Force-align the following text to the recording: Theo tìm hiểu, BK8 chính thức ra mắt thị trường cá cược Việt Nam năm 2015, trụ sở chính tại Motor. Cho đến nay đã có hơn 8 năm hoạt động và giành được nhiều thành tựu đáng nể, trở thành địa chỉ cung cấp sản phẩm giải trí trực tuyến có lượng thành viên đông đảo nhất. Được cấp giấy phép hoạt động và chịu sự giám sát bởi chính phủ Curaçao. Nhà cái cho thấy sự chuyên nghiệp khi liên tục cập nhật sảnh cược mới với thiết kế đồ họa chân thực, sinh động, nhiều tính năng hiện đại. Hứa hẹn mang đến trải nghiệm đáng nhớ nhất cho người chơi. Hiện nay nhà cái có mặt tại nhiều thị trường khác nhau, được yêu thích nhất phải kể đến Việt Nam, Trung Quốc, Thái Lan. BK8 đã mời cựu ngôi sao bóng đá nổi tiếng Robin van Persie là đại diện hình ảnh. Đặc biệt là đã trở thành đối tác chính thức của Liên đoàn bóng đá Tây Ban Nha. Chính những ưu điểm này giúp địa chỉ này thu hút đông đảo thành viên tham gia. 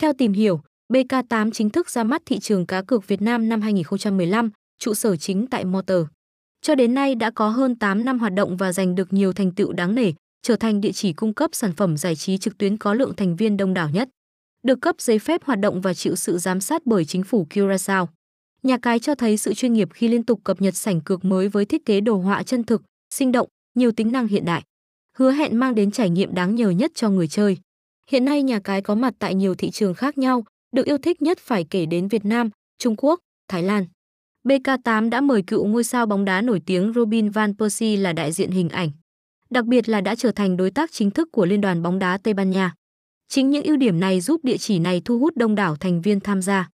Theo 0.00 0.12
tìm 0.12 0.32
hiểu, 0.32 0.60
BK8 0.92 1.50
chính 1.50 1.70
thức 1.70 1.90
ra 1.90 2.04
mắt 2.04 2.22
thị 2.26 2.38
trường 2.38 2.66
cá 2.66 2.82
cược 2.82 3.08
Việt 3.08 3.22
Nam 3.22 3.48
năm 3.48 3.60
2015, 3.60 4.50
trụ 4.78 4.94
sở 4.94 5.16
chính 5.16 5.46
tại 5.46 5.64
Motor. 5.64 6.06
Cho 6.62 6.74
đến 6.74 6.94
nay 6.94 7.14
đã 7.14 7.30
có 7.30 7.48
hơn 7.48 7.74
8 7.74 8.04
năm 8.04 8.18
hoạt 8.18 8.34
động 8.34 8.56
và 8.56 8.72
giành 8.72 8.94
được 8.94 9.12
nhiều 9.12 9.32
thành 9.32 9.52
tựu 9.52 9.72
đáng 9.72 9.94
nể, 9.94 10.12
trở 10.42 10.56
thành 10.56 10.80
địa 10.80 10.92
chỉ 10.92 11.12
cung 11.12 11.34
cấp 11.34 11.50
sản 11.52 11.72
phẩm 11.72 11.96
giải 11.96 12.16
trí 12.16 12.38
trực 12.38 12.58
tuyến 12.58 12.76
có 12.76 12.94
lượng 12.94 13.16
thành 13.16 13.36
viên 13.36 13.56
đông 13.56 13.74
đảo 13.74 13.90
nhất. 13.90 14.08
Được 14.62 14.80
cấp 14.80 14.96
giấy 14.98 15.18
phép 15.18 15.44
hoạt 15.44 15.60
động 15.60 15.80
và 15.80 15.94
chịu 15.94 16.16
sự 16.16 16.38
giám 16.38 16.60
sát 16.60 16.82
bởi 16.86 17.04
chính 17.04 17.22
phủ 17.22 17.46
Curaçao. 17.50 18.06
Nhà 18.62 18.78
cái 18.78 18.98
cho 18.98 19.14
thấy 19.14 19.36
sự 19.36 19.54
chuyên 19.54 19.72
nghiệp 19.72 19.88
khi 19.92 20.08
liên 20.08 20.22
tục 20.22 20.40
cập 20.44 20.60
nhật 20.60 20.76
sảnh 20.76 21.00
cược 21.00 21.24
mới 21.24 21.48
với 21.48 21.64
thiết 21.64 21.84
kế 21.84 22.00
đồ 22.00 22.16
họa 22.16 22.42
chân 22.42 22.64
thực, 22.64 22.82
sinh 23.14 23.32
động, 23.32 23.48
nhiều 23.74 23.92
tính 23.92 24.12
năng 24.12 24.26
hiện 24.28 24.44
đại. 24.44 24.62
Hứa 25.18 25.30
hẹn 25.30 25.56
mang 25.56 25.74
đến 25.74 25.90
trải 25.90 26.10
nghiệm 26.10 26.34
đáng 26.34 26.54
nhớ 26.54 26.70
nhất 26.70 26.90
cho 26.94 27.10
người 27.10 27.28
chơi. 27.28 27.58
Hiện 28.10 28.24
nay 28.24 28.42
nhà 28.42 28.58
cái 28.58 28.82
có 28.82 28.94
mặt 28.94 29.14
tại 29.18 29.34
nhiều 29.34 29.54
thị 29.54 29.70
trường 29.70 29.94
khác 29.94 30.18
nhau, 30.18 30.44
được 30.72 30.86
yêu 30.86 30.98
thích 30.98 31.22
nhất 31.22 31.38
phải 31.38 31.64
kể 31.70 31.86
đến 31.86 32.08
Việt 32.08 32.24
Nam, 32.24 32.50
Trung 32.78 32.94
Quốc, 32.98 33.20
Thái 33.48 33.62
Lan. 33.62 33.86
BK8 34.44 35.10
đã 35.10 35.20
mời 35.20 35.42
cựu 35.46 35.66
ngôi 35.66 35.84
sao 35.84 36.06
bóng 36.06 36.24
đá 36.24 36.40
nổi 36.40 36.60
tiếng 36.66 36.92
Robin 36.94 37.28
van 37.28 37.56
Persie 37.58 37.96
là 37.96 38.12
đại 38.12 38.32
diện 38.32 38.50
hình 38.50 38.68
ảnh. 38.68 38.90
Đặc 39.50 39.64
biệt 39.64 39.88
là 39.88 40.00
đã 40.00 40.14
trở 40.14 40.32
thành 40.32 40.56
đối 40.56 40.70
tác 40.70 40.92
chính 40.92 41.10
thức 41.10 41.28
của 41.32 41.46
Liên 41.46 41.60
đoàn 41.60 41.82
bóng 41.82 41.98
đá 41.98 42.18
Tây 42.22 42.34
Ban 42.34 42.50
Nha. 42.50 42.74
Chính 43.28 43.50
những 43.50 43.64
ưu 43.64 43.76
điểm 43.76 44.00
này 44.00 44.20
giúp 44.20 44.40
địa 44.44 44.56
chỉ 44.56 44.78
này 44.78 45.02
thu 45.04 45.18
hút 45.18 45.36
đông 45.36 45.54
đảo 45.54 45.76
thành 45.76 46.02
viên 46.02 46.20
tham 46.20 46.42
gia. 46.42 46.68